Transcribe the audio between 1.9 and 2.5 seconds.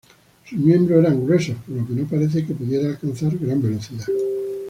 no parece